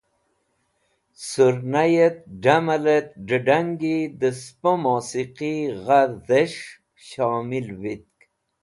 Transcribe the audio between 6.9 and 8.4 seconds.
shomil vitk.